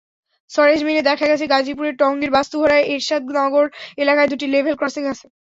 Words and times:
সরেজমিনে 0.51 1.01
দেখা 1.09 1.25
গেছে, 1.31 1.45
গাজীপুরের 1.47 1.95
টঙ্গীর 1.97 2.31
বাস্তুহারা 2.35 2.77
এরশাদনগর 2.93 3.65
এলাকায় 3.97 4.29
দুটি 4.31 4.45
লেভেল 4.53 4.75
ক্রসিং 4.77 5.03
আছে। 5.13 5.25